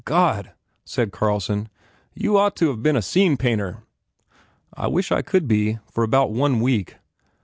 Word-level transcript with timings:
God," 0.03 0.53
said 0.83 1.11
Carlson, 1.11 1.69
"you 2.15 2.31
d 2.31 2.35
ought 2.37 2.55
to 2.55 2.73
ve 2.73 2.81
been 2.81 2.95
a 2.95 3.03
scene 3.03 3.37
painter!" 3.37 3.83
"I 4.73 4.87
wish 4.87 5.11
I 5.11 5.21
could 5.21 5.47
be, 5.47 5.77
for 5.91 6.01
about 6.03 6.31
one 6.31 6.59
week!" 6.59 6.95